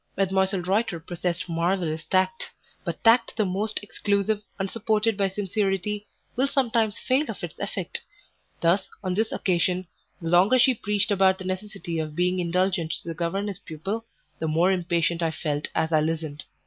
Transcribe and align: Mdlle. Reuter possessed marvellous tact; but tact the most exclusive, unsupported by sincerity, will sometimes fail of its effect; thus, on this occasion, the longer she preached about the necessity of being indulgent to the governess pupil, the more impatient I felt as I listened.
Mdlle. 0.17 0.65
Reuter 0.65 0.99
possessed 0.99 1.47
marvellous 1.47 2.03
tact; 2.05 2.49
but 2.83 3.03
tact 3.03 3.37
the 3.37 3.45
most 3.45 3.79
exclusive, 3.83 4.41
unsupported 4.57 5.15
by 5.15 5.29
sincerity, 5.29 6.07
will 6.35 6.47
sometimes 6.47 6.97
fail 6.97 7.23
of 7.29 7.43
its 7.43 7.59
effect; 7.59 8.01
thus, 8.61 8.89
on 9.03 9.13
this 9.13 9.31
occasion, 9.31 9.85
the 10.19 10.29
longer 10.29 10.57
she 10.57 10.73
preached 10.73 11.11
about 11.11 11.37
the 11.37 11.45
necessity 11.45 11.99
of 11.99 12.15
being 12.15 12.39
indulgent 12.39 12.93
to 12.93 13.07
the 13.09 13.13
governess 13.13 13.59
pupil, 13.59 14.03
the 14.39 14.47
more 14.47 14.71
impatient 14.71 15.21
I 15.21 15.29
felt 15.29 15.67
as 15.75 15.91
I 15.93 16.01
listened. 16.01 16.45